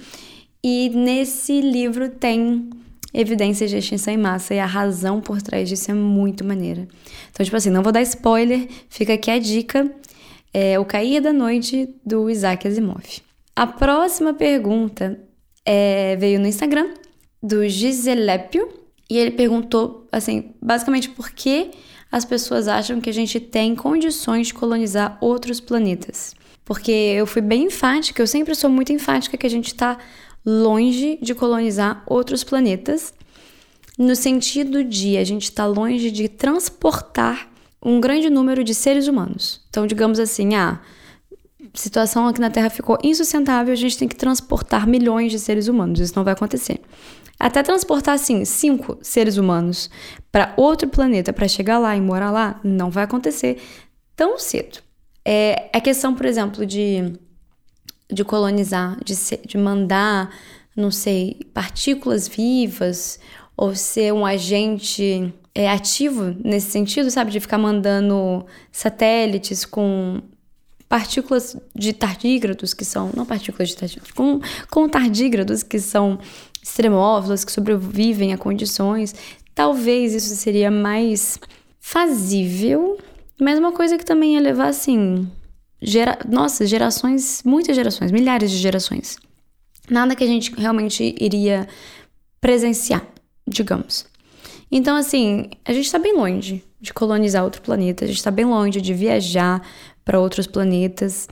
E 0.64 0.88
nesse 0.90 1.60
livro 1.60 2.08
tem 2.08 2.70
evidências 3.14 3.70
de 3.70 3.78
extinção 3.78 4.14
em 4.14 4.18
massa 4.18 4.54
e 4.54 4.60
a 4.60 4.66
razão 4.66 5.20
por 5.20 5.42
trás 5.42 5.68
disso 5.68 5.92
é 5.92 5.94
muito 5.94 6.46
maneira. 6.46 6.88
Então, 7.30 7.44
tipo 7.44 7.58
assim, 7.58 7.70
não 7.70 7.84
vou 7.84 7.92
dar 7.92 8.02
spoiler, 8.04 8.70
fica 8.90 9.14
aqui 9.14 9.30
a 9.30 9.38
dica. 9.38 9.92
É 10.54 10.80
O 10.80 10.86
Cair 10.86 11.22
da 11.22 11.32
Noite, 11.32 11.96
do 12.06 12.30
Isaac 12.30 12.68
Asimov. 12.68 13.22
A 13.56 13.68
próxima 13.68 14.34
pergunta 14.34 15.20
é, 15.66 16.16
veio 16.18 16.40
no 16.40 16.48
Instagram 16.48 16.94
do 17.42 17.68
Giselépio 17.68 18.68
e 19.10 19.18
ele 19.18 19.32
perguntou, 19.32 20.08
assim, 20.12 20.54
basicamente 20.62 21.10
por 21.10 21.32
que 21.32 21.72
as 22.12 22.26
pessoas 22.26 22.68
acham 22.68 23.00
que 23.00 23.10
a 23.10 23.14
gente 23.14 23.40
tem 23.40 23.76
condições 23.76 24.48
de 24.48 24.54
colonizar 24.54 25.18
outros 25.22 25.60
planetas. 25.60 26.36
Porque 26.64 26.92
eu 26.92 27.26
fui 27.26 27.42
bem 27.42 27.66
enfática, 27.66 28.22
eu 28.22 28.28
sempre 28.28 28.56
sou 28.56 28.70
muito 28.70 28.94
enfática 28.94 29.38
que 29.38 29.46
a 29.46 29.50
gente 29.50 29.68
está 29.68 29.98
longe 30.46 31.18
de 31.22 31.36
colonizar 31.36 32.04
outros 32.08 32.44
planetas, 32.44 33.14
no 33.98 34.16
sentido 34.16 34.84
de 34.84 35.18
a 35.18 35.24
gente 35.24 35.44
está 35.44 35.66
longe 35.66 36.10
de 36.10 36.28
transportar 36.28 37.51
um 37.84 38.00
grande 38.00 38.30
número 38.30 38.64
de 38.64 38.74
seres 38.74 39.08
humanos. 39.08 39.62
Então, 39.70 39.88
digamos 39.88 40.20
assim, 40.20 40.54
ah, 40.56 40.80
situação 41.74 42.28
aqui 42.28 42.40
na 42.40 42.50
Terra 42.50 42.70
ficou 42.70 42.98
insustentável, 43.04 43.74
a 43.74 43.78
gente 43.78 43.98
tem 43.98 44.08
que 44.08 44.16
transportar 44.16 44.88
milhões 44.88 45.32
de 45.32 45.40
seres 45.40 45.68
humanos. 45.68 46.00
Isso 46.00 46.14
não 46.16 46.24
vai 46.24 46.34
acontecer. 46.34 46.80
Até 47.40 47.64
transportar, 47.64 48.16
assim, 48.16 48.46
cinco 48.46 49.00
seres 49.02 49.38
humanos 49.38 49.90
para 50.32 50.54
outro 50.56 50.88
planeta 50.88 51.34
para 51.34 51.48
chegar 51.48 51.80
lá 51.80 51.96
e 51.96 52.02
morar 52.02 52.30
lá, 52.30 52.60
não 52.64 52.92
vai 52.92 53.04
acontecer 53.04 53.60
tão 54.16 54.38
cedo. 54.38 54.80
É 55.26 55.70
a 55.74 55.82
questão, 55.82 56.14
por 56.14 56.26
exemplo, 56.26 56.66
de, 56.66 57.14
de 58.12 58.24
colonizar, 58.24 59.04
de, 59.04 59.16
ser, 59.16 59.42
de 59.44 59.58
mandar, 59.58 60.30
não 60.76 60.92
sei, 60.92 61.40
partículas 61.52 62.28
vivas 62.28 63.20
ou 63.58 63.76
ser 63.76 64.14
um 64.14 64.26
agente 64.26 65.34
é, 65.54 65.70
ativo 65.70 66.36
nesse 66.44 66.72
sentido, 66.72 67.10
sabe? 67.12 67.32
De 67.32 67.40
ficar 67.40 67.58
mandando 67.58 68.46
satélites 68.72 69.66
com 69.66 70.22
partículas 70.88 71.56
de 71.74 71.94
tardígrados, 71.94 72.74
que 72.74 72.84
são. 72.84 73.12
Não 73.16 73.26
partículas 73.26 73.70
de 73.70 73.78
tardígrados, 73.78 74.12
com, 74.12 74.42
com 74.70 74.90
tardígrados, 74.90 75.64
que 75.64 75.80
são 75.80 76.20
extremófilos, 76.62 77.46
que 77.46 77.52
sobrevivem 77.52 78.34
a 78.34 78.38
condições. 78.38 79.16
Talvez 79.56 80.14
isso 80.14 80.36
seria 80.36 80.72
mais 80.72 81.40
fazível, 81.80 82.98
mas 83.40 83.58
uma 83.58 83.72
coisa 83.72 83.98
que 83.98 84.06
também 84.06 84.36
ia 84.36 84.42
levar, 84.42 84.68
assim. 84.68 85.30
Gera, 85.82 86.20
nossa, 86.30 86.66
gerações, 86.66 87.42
muitas 87.44 87.76
gerações, 87.76 88.12
milhares 88.12 88.52
de 88.52 88.58
gerações. 88.58 89.18
Nada 89.90 90.16
que 90.16 90.24
a 90.24 90.28
gente 90.28 90.54
realmente 90.56 91.16
iria 91.20 91.68
presenciar, 92.40 93.06
digamos. 93.48 94.11
Então, 94.72 94.96
assim, 94.96 95.50
a 95.66 95.74
gente 95.74 95.86
está 95.86 96.00
bem 96.00 96.16
longe 96.16 96.64
de 96.80 96.94
colonizar 96.94 97.44
outro 97.44 97.62
planeta, 97.62 98.06
a 98.06 98.08
gente 98.08 98.18
está 98.18 98.32
bem 98.32 98.46
longe 98.46 98.80
de 98.80 98.94
viajar 98.94 99.62
para 100.06 100.20
outros 100.20 100.48
planetas. 100.48 101.28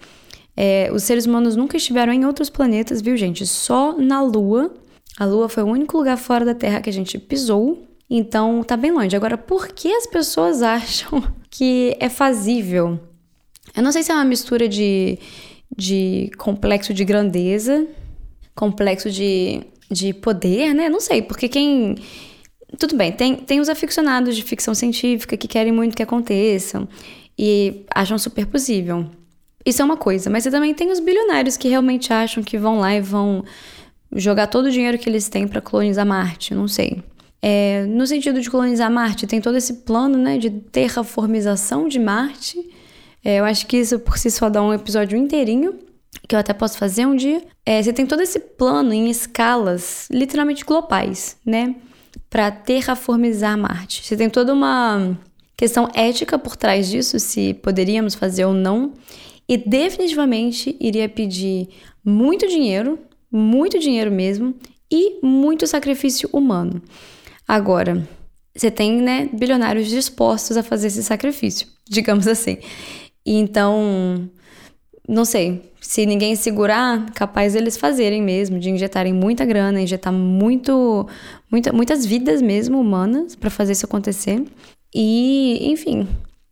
É, 0.56 0.90
os 0.94 1.04
seres 1.04 1.26
humanos 1.26 1.56
nunca 1.56 1.78
estiveram 1.78 2.12
em 2.12 2.26
outros 2.26 2.50
planetas, 2.50 3.02
viu, 3.02 3.16
gente? 3.16 3.48
Só 3.48 3.98
na 3.98 4.22
Lua. 4.22 4.74
A 5.18 5.26
Lua 5.26 5.48
foi 5.48 5.64
o 5.64 5.68
único 5.68 5.98
lugar 5.98 6.18
fora 6.18 6.44
da 6.44 6.54
Terra 6.54 6.82
que 6.82 6.90
a 6.90 6.94
gente 6.94 7.18
pisou. 7.18 7.88
Então 8.10 8.64
tá 8.64 8.76
bem 8.76 8.92
longe. 8.92 9.16
Agora, 9.16 9.38
por 9.38 9.70
que 9.70 9.94
as 9.94 10.08
pessoas 10.08 10.62
acham 10.64 11.24
que 11.50 11.96
é 12.00 12.10
fazível? 12.10 13.00
Eu 13.76 13.84
não 13.84 13.92
sei 13.92 14.04
se 14.04 14.12
é 14.12 14.16
uma 14.16 14.26
mistura 14.26 14.68
de, 14.68 15.18
de 15.78 16.32
complexo 16.38 16.94
de 16.94 17.06
grandeza, 17.06 17.88
complexo 18.56 19.10
de, 19.10 19.62
de 19.90 20.14
poder, 20.14 20.74
né? 20.74 20.90
Não 20.90 21.00
sei, 21.00 21.22
porque 21.22 21.48
quem. 21.48 21.96
Tudo 22.78 22.96
bem, 22.96 23.12
tem, 23.12 23.36
tem 23.36 23.60
os 23.60 23.70
aficionados 23.70 24.36
de 24.36 24.44
ficção 24.44 24.76
científica 24.76 25.36
que 25.36 25.48
querem 25.48 25.72
muito 25.72 25.96
que 25.96 26.04
aconteçam 26.04 26.88
e 27.38 27.86
acham 27.94 28.18
super 28.18 28.46
possível. 28.46 29.10
Isso 29.66 29.82
é 29.82 29.86
uma 29.86 29.98
coisa, 29.98 30.30
mas 30.30 30.44
você 30.44 30.52
também 30.52 30.74
tem 30.74 30.92
os 30.92 31.00
bilionários 31.00 31.58
que 31.58 31.68
realmente 31.68 32.14
acham 32.14 32.44
que 32.44 32.58
vão 32.58 32.80
lá 32.80 32.96
e 32.96 33.02
vão 33.02 33.44
jogar 34.14 34.48
todo 34.48 34.66
o 34.66 34.72
dinheiro 34.72 34.98
que 34.98 35.10
eles 35.10 35.30
têm 35.30 35.48
para 35.48 35.62
colonizar 35.62 36.06
Marte, 36.06 36.54
não 36.54 36.68
sei. 36.68 37.04
É, 37.42 37.86
no 37.86 38.06
sentido 38.06 38.42
de 38.42 38.50
colonizar 38.50 38.92
Marte, 38.92 39.26
tem 39.26 39.40
todo 39.40 39.58
esse 39.58 39.74
plano 39.74 40.18
né, 40.18 40.38
de 40.38 40.50
terraformização 40.50 41.88
de 41.88 42.00
Marte. 42.00 42.58
É, 43.24 43.40
eu 43.40 43.46
acho 43.46 43.66
que 43.68 43.78
isso 43.78 44.00
por 44.00 44.18
si 44.18 44.30
só 44.30 44.50
dá 44.50 44.62
um 44.62 44.74
episódio 44.74 45.18
inteirinho, 45.18 45.80
que 46.28 46.36
eu 46.36 46.40
até 46.40 46.54
posso 46.54 46.78
fazer 46.78 47.06
um 47.06 47.16
dia. 47.16 47.42
É, 47.66 47.82
você 47.82 47.94
tem 47.94 48.06
todo 48.06 48.22
esse 48.22 48.40
plano 48.40 48.94
em 48.94 49.10
escalas 49.10 50.08
literalmente 50.12 50.66
globais, 50.66 51.38
né? 51.46 51.76
Para 52.30 52.52
terraformizar 52.52 53.58
Marte. 53.58 54.06
Você 54.06 54.18
tem 54.18 54.30
toda 54.30 54.54
uma 54.54 55.18
questão 55.56 55.90
ética 55.94 56.40
por 56.40 56.56
trás 56.56 56.90
disso, 56.90 57.20
se 57.20 57.54
poderíamos 57.54 58.16
fazer 58.16 58.46
ou 58.46 58.54
não, 58.54 58.94
e 59.48 59.58
definitivamente 59.58 60.76
iria 60.80 61.10
pedir 61.10 61.70
muito 62.04 62.48
dinheiro, 62.48 62.98
muito 63.32 63.78
dinheiro 63.78 64.12
mesmo, 64.12 64.56
e 64.92 65.20
muito 65.24 65.68
sacrifício 65.68 66.30
humano. 66.32 66.82
Agora, 67.48 68.08
você 68.56 68.72
tem, 68.72 69.02
né, 69.02 69.30
bilionários 69.32 69.88
dispostos 69.88 70.58
a 70.58 70.64
fazer 70.64 70.88
esse 70.88 71.04
sacrifício, 71.04 71.68
digamos 71.88 72.28
assim. 72.28 72.58
Então, 73.26 74.30
não 75.08 75.26
sei, 75.26 75.69
se 75.82 76.06
ninguém 76.06 76.36
segurar, 76.36 77.12
capaz 77.12 77.56
eles 77.56 77.78
fazerem 77.78 78.22
mesmo, 78.22 78.60
de 78.60 78.70
injetarem 78.70 79.14
muita 79.14 79.46
grana, 79.46 79.82
injetar 79.82 80.14
muito, 80.14 81.08
muita, 81.52 81.72
muitas 81.72 82.06
vidas 82.06 82.42
mesmo 82.42 82.80
humanas 82.80 83.36
para 83.36 83.50
fazer 83.50 83.74
isso 83.74 83.86
acontecer 83.86 84.44
e, 84.94 85.72
enfim, 85.72 86.08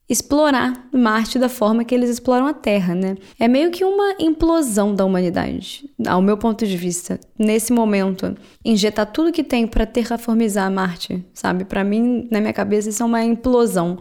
explorar 0.10 0.88
Marte 0.94 1.38
da 1.38 1.50
forma 1.50 1.84
que 1.84 1.94
eles 1.94 2.10
exploram 2.10 2.48
a 2.48 2.54
Terra, 2.54 2.96
né? 2.96 3.16
É 3.38 3.48
meio 3.48 3.72
que 3.72 3.84
uma 3.84 4.16
implosão 4.20 4.96
da 4.96 5.04
humanidade, 5.04 5.90
ao 6.08 6.22
meu 6.22 6.38
ponto 6.38 6.66
de 6.66 6.78
vista. 6.78 7.20
Nesse 7.38 7.74
momento, 7.74 8.36
injetar 8.64 9.12
tudo 9.12 9.34
que 9.34 9.44
tem 9.44 9.68
para 9.68 9.86
terraformizar 9.86 10.72
Marte, 10.72 11.26
sabe? 11.34 11.66
Para 11.66 11.84
mim, 11.84 12.28
na 12.32 12.40
minha 12.40 12.54
cabeça, 12.54 12.90
isso 12.90 13.04
é 13.04 13.06
uma 13.06 13.24
implosão. 13.24 13.98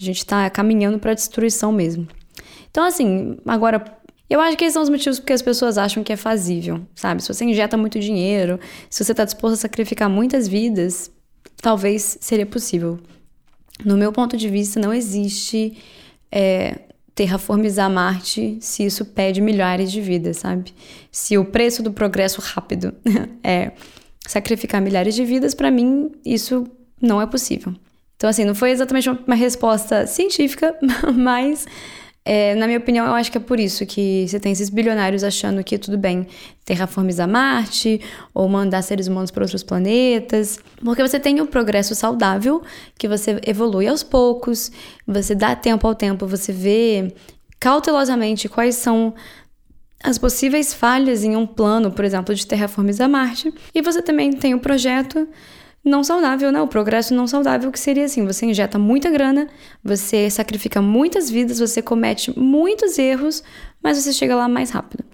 A 0.00 0.04
gente 0.04 0.18
está 0.18 0.50
caminhando 0.50 0.98
para 0.98 1.12
a 1.12 1.14
destruição 1.14 1.70
mesmo. 1.70 2.08
Então, 2.68 2.84
assim, 2.84 3.36
agora, 3.46 3.84
eu 4.28 4.40
acho 4.40 4.56
que 4.56 4.64
esses 4.64 4.74
são 4.74 4.82
os 4.82 4.88
motivos 4.88 5.18
porque 5.18 5.32
as 5.32 5.42
pessoas 5.42 5.76
acham 5.76 6.02
que 6.02 6.12
é 6.12 6.16
fazível, 6.16 6.80
sabe? 6.94 7.22
Se 7.22 7.28
você 7.28 7.44
injeta 7.44 7.76
muito 7.76 7.98
dinheiro, 8.00 8.58
se 8.88 9.04
você 9.04 9.12
está 9.12 9.24
disposto 9.24 9.54
a 9.54 9.58
sacrificar 9.58 10.08
muitas 10.08 10.48
vidas, 10.48 11.10
talvez 11.60 12.18
seria 12.20 12.46
possível. 12.46 12.98
No 13.84 13.96
meu 13.96 14.12
ponto 14.12 14.36
de 14.36 14.48
vista, 14.48 14.80
não 14.80 14.94
existe 14.94 15.76
é, 16.32 16.78
terraformizar 17.14 17.90
Marte 17.90 18.58
se 18.60 18.84
isso 18.84 19.04
pede 19.04 19.40
milhares 19.40 19.92
de 19.92 20.00
vidas, 20.00 20.38
sabe? 20.38 20.74
Se 21.12 21.36
o 21.38 21.44
preço 21.44 21.82
do 21.82 21.92
progresso 21.92 22.40
rápido 22.40 22.94
é 23.42 23.72
sacrificar 24.26 24.80
milhares 24.80 25.14
de 25.14 25.24
vidas, 25.24 25.54
para 25.54 25.70
mim 25.70 26.10
isso 26.24 26.66
não 27.00 27.20
é 27.20 27.26
possível. 27.26 27.74
Então, 28.16 28.30
assim, 28.30 28.44
não 28.44 28.54
foi 28.54 28.70
exatamente 28.70 29.08
uma 29.10 29.34
resposta 29.34 30.06
científica, 30.06 30.76
mas 31.14 31.66
é, 32.26 32.54
na 32.54 32.66
minha 32.66 32.78
opinião, 32.78 33.04
eu 33.04 33.12
acho 33.12 33.30
que 33.30 33.36
é 33.36 33.40
por 33.40 33.60
isso 33.60 33.84
que 33.84 34.26
você 34.26 34.40
tem 34.40 34.50
esses 34.52 34.70
bilionários 34.70 35.22
achando 35.22 35.62
que 35.62 35.76
tudo 35.76 35.98
bem 35.98 36.26
terraformizar 36.64 37.28
Marte 37.28 38.00
ou 38.32 38.48
mandar 38.48 38.80
seres 38.80 39.06
humanos 39.08 39.30
para 39.30 39.42
outros 39.42 39.62
planetas. 39.62 40.58
Porque 40.82 41.02
você 41.02 41.20
tem 41.20 41.38
o 41.40 41.44
um 41.44 41.46
progresso 41.46 41.94
saudável, 41.94 42.62
que 42.98 43.06
você 43.06 43.38
evolui 43.46 43.86
aos 43.86 44.02
poucos, 44.02 44.72
você 45.06 45.34
dá 45.34 45.54
tempo 45.54 45.86
ao 45.86 45.94
tempo, 45.94 46.26
você 46.26 46.50
vê 46.50 47.14
cautelosamente 47.60 48.48
quais 48.48 48.76
são 48.76 49.14
as 50.02 50.16
possíveis 50.16 50.72
falhas 50.72 51.24
em 51.24 51.36
um 51.36 51.46
plano, 51.46 51.90
por 51.90 52.06
exemplo, 52.06 52.34
de 52.34 52.46
terraformizar 52.46 53.08
Marte. 53.08 53.52
E 53.74 53.82
você 53.82 54.00
também 54.00 54.32
tem 54.32 54.54
o 54.54 54.60
projeto 54.60 55.28
não 55.84 56.02
saudável, 56.02 56.50
né? 56.50 56.62
O 56.62 56.66
progresso 56.66 57.14
não 57.14 57.26
saudável, 57.26 57.70
que 57.70 57.78
seria 57.78 58.04
assim: 58.04 58.24
você 58.24 58.46
injeta 58.46 58.78
muita 58.78 59.10
grana, 59.10 59.48
você 59.82 60.30
sacrifica 60.30 60.80
muitas 60.80 61.30
vidas, 61.30 61.58
você 61.58 61.82
comete 61.82 62.36
muitos 62.38 62.98
erros, 62.98 63.42
mas 63.82 63.98
você 63.98 64.12
chega 64.12 64.34
lá 64.34 64.48
mais 64.48 64.70
rápido. 64.70 65.04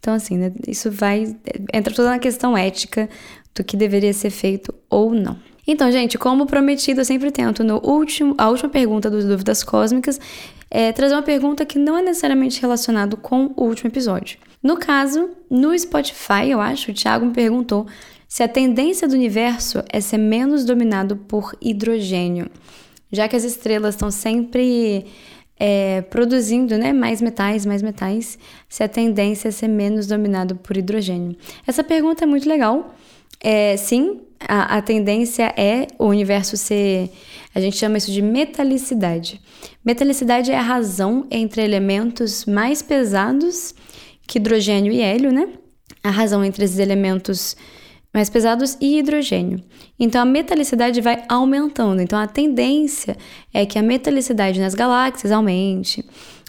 Então, 0.00 0.14
assim, 0.14 0.36
né? 0.36 0.52
Isso 0.66 0.90
vai. 0.90 1.36
Entra 1.72 1.94
toda 1.94 2.10
na 2.10 2.18
questão 2.18 2.56
ética 2.56 3.08
do 3.54 3.62
que 3.62 3.76
deveria 3.76 4.12
ser 4.12 4.30
feito 4.30 4.74
ou 4.90 5.14
não. 5.14 5.38
Então, 5.66 5.92
gente, 5.92 6.16
como 6.16 6.46
prometido, 6.46 7.02
eu 7.02 7.04
sempre 7.04 7.30
tento, 7.30 7.62
no 7.62 7.78
último, 7.84 8.34
a 8.38 8.48
última 8.48 8.70
pergunta 8.70 9.10
dos 9.10 9.26
Dúvidas 9.26 9.62
Cósmicas, 9.62 10.18
é 10.70 10.92
trazer 10.92 11.14
uma 11.14 11.22
pergunta 11.22 11.66
que 11.66 11.78
não 11.78 11.96
é 11.96 12.02
necessariamente 12.02 12.60
relacionada 12.60 13.16
com 13.16 13.52
o 13.54 13.64
último 13.64 13.90
episódio. 13.90 14.38
No 14.62 14.76
caso, 14.78 15.30
no 15.50 15.78
Spotify, 15.78 16.48
eu 16.48 16.60
acho, 16.60 16.90
o 16.90 16.94
Thiago 16.94 17.26
me 17.26 17.32
perguntou 17.32 17.86
se 18.28 18.42
a 18.42 18.48
tendência 18.48 19.08
do 19.08 19.14
universo 19.14 19.82
é 19.90 20.02
ser 20.02 20.18
menos 20.18 20.66
dominado 20.66 21.16
por 21.16 21.56
hidrogênio, 21.62 22.50
já 23.10 23.26
que 23.26 23.34
as 23.34 23.42
estrelas 23.42 23.94
estão 23.94 24.10
sempre 24.10 25.06
é, 25.58 26.02
produzindo 26.02 26.76
né, 26.76 26.92
mais 26.92 27.22
metais, 27.22 27.64
mais 27.64 27.80
metais, 27.80 28.38
se 28.68 28.82
a 28.82 28.88
tendência 28.88 29.48
é 29.48 29.50
ser 29.50 29.68
menos 29.68 30.06
dominado 30.06 30.56
por 30.56 30.76
hidrogênio. 30.76 31.34
Essa 31.66 31.82
pergunta 31.82 32.24
é 32.24 32.26
muito 32.26 32.46
legal. 32.46 32.94
É, 33.40 33.76
sim, 33.78 34.20
a, 34.46 34.76
a 34.76 34.82
tendência 34.82 35.52
é 35.56 35.86
o 35.98 36.06
universo 36.06 36.54
ser. 36.56 37.10
A 37.54 37.60
gente 37.60 37.78
chama 37.78 37.96
isso 37.96 38.12
de 38.12 38.20
metalicidade. 38.20 39.40
Metalicidade 39.82 40.52
é 40.52 40.58
a 40.58 40.62
razão 40.62 41.26
entre 41.30 41.62
elementos 41.62 42.44
mais 42.44 42.82
pesados 42.82 43.74
que 44.26 44.38
hidrogênio 44.38 44.92
e 44.92 45.00
hélio, 45.00 45.32
né? 45.32 45.48
A 46.02 46.10
razão 46.10 46.44
entre 46.44 46.64
esses 46.64 46.78
elementos 46.78 47.56
mais 48.12 48.30
pesados 48.30 48.76
e 48.80 48.98
hidrogênio. 48.98 49.62
Então 49.98 50.22
a 50.22 50.24
metalicidade 50.24 51.00
vai 51.00 51.24
aumentando. 51.28 52.00
Então 52.00 52.18
a 52.18 52.26
tendência 52.26 53.16
é 53.52 53.66
que 53.66 53.78
a 53.78 53.82
metalicidade 53.82 54.60
nas 54.60 54.74
galáxias 54.74 55.32
aumente. 55.32 56.04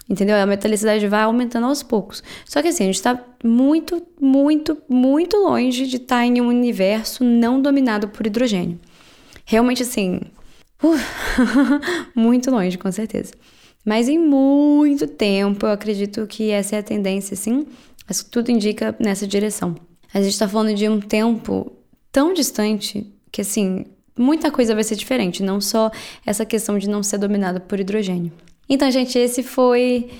Entendeu? 0.08 0.36
A 0.36 0.46
metalicidade 0.46 1.06
vai 1.06 1.22
aumentando 1.22 1.66
aos 1.66 1.82
poucos. 1.84 2.22
Só 2.44 2.60
que 2.60 2.68
assim, 2.68 2.84
a 2.84 2.86
gente 2.86 2.96
está 2.96 3.24
muito, 3.44 4.02
muito, 4.20 4.76
muito 4.88 5.36
longe 5.36 5.86
de 5.86 5.96
estar 5.96 6.16
tá 6.16 6.26
em 6.26 6.40
um 6.40 6.48
universo 6.48 7.22
não 7.22 7.62
dominado 7.62 8.08
por 8.08 8.26
hidrogênio. 8.26 8.80
Realmente 9.44 9.82
assim. 9.82 10.20
Uh, 10.82 10.98
muito 12.18 12.50
longe, 12.50 12.76
com 12.76 12.90
certeza. 12.90 13.32
Mas 13.84 14.08
em 14.08 14.18
muito 14.18 15.06
tempo, 15.06 15.66
eu 15.66 15.70
acredito 15.70 16.26
que 16.26 16.50
essa 16.50 16.76
é 16.76 16.78
a 16.80 16.82
tendência, 16.82 17.36
sim. 17.36 17.66
Mas 18.06 18.22
tudo 18.24 18.50
indica 18.50 18.96
nessa 18.98 19.26
direção. 19.26 19.76
A 20.12 20.20
gente 20.20 20.32
está 20.32 20.48
falando 20.48 20.74
de 20.74 20.88
um 20.88 21.00
tempo 21.00 21.72
tão 22.10 22.34
distante 22.34 23.06
que, 23.30 23.40
assim, 23.40 23.86
muita 24.18 24.50
coisa 24.50 24.74
vai 24.74 24.84
ser 24.84 24.96
diferente, 24.96 25.42
não 25.42 25.60
só 25.60 25.90
essa 26.26 26.44
questão 26.44 26.78
de 26.78 26.88
não 26.88 27.02
ser 27.02 27.18
dominada 27.18 27.60
por 27.60 27.78
hidrogênio. 27.78 28.32
Então, 28.68 28.90
gente, 28.90 29.18
esse 29.18 29.42
foi 29.42 30.10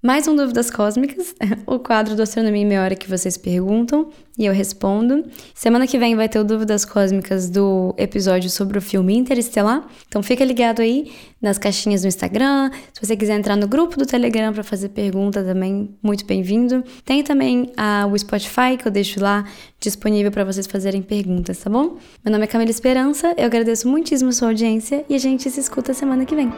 mais 0.00 0.28
um 0.28 0.36
Dúvidas 0.36 0.70
Cósmicas, 0.70 1.34
o 1.66 1.78
quadro 1.80 2.14
do 2.14 2.22
Astronomia 2.22 2.62
em 2.62 2.66
Meia 2.66 2.82
Hora 2.82 2.94
que 2.94 3.08
vocês 3.08 3.36
perguntam 3.36 4.10
e 4.38 4.46
eu 4.46 4.52
respondo. 4.52 5.24
Semana 5.52 5.88
que 5.88 5.98
vem 5.98 6.14
vai 6.14 6.28
ter 6.28 6.38
o 6.38 6.44
Dúvidas 6.44 6.84
Cósmicas 6.84 7.50
do 7.50 7.92
episódio 7.98 8.48
sobre 8.48 8.78
o 8.78 8.80
filme 8.80 9.16
Interestelar. 9.16 9.84
Então 10.06 10.22
fica 10.22 10.44
ligado 10.44 10.80
aí 10.80 11.10
nas 11.42 11.58
caixinhas 11.58 12.02
do 12.02 12.08
Instagram. 12.08 12.70
Se 12.92 13.04
você 13.04 13.16
quiser 13.16 13.36
entrar 13.36 13.56
no 13.56 13.66
grupo 13.66 13.98
do 13.98 14.06
Telegram 14.06 14.52
para 14.52 14.62
fazer 14.62 14.90
pergunta 14.90 15.42
também, 15.42 15.90
muito 16.00 16.24
bem-vindo. 16.24 16.84
Tem 17.04 17.24
também 17.24 17.72
a, 17.76 18.06
o 18.06 18.16
Spotify 18.16 18.76
que 18.78 18.86
eu 18.86 18.92
deixo 18.92 19.20
lá 19.20 19.44
disponível 19.80 20.30
para 20.30 20.44
vocês 20.44 20.68
fazerem 20.68 21.02
perguntas, 21.02 21.58
tá 21.58 21.68
bom? 21.68 21.96
Meu 22.24 22.30
nome 22.30 22.44
é 22.44 22.46
Camila 22.46 22.70
Esperança, 22.70 23.34
eu 23.36 23.46
agradeço 23.46 23.88
muitíssimo 23.88 24.30
a 24.30 24.32
sua 24.32 24.48
audiência 24.48 25.04
e 25.08 25.16
a 25.16 25.18
gente 25.18 25.50
se 25.50 25.58
escuta 25.58 25.92
semana 25.92 26.24
que 26.24 26.36
vem. 26.36 26.52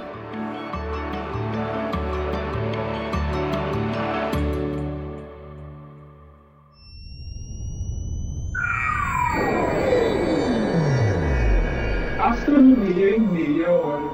Astronomia 13.60 13.60
em 13.60 13.66
meia 13.66 13.70
hora. 13.70 14.09